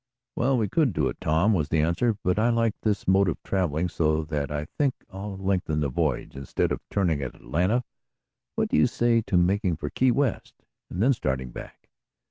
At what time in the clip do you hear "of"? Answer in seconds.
3.29-3.37, 6.71-6.79